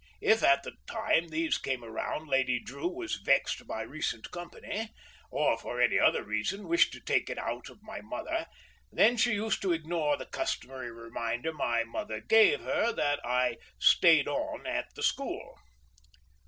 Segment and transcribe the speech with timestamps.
[0.21, 4.89] If at the time these came round, Lady Drew was vexed by recent Company,
[5.29, 8.47] or for any other reason wished to take it out of my mother,
[8.91, 14.27] then she used to ignore the customary reminder my mother gave her, and I "stayed
[14.27, 15.53] on" at the school.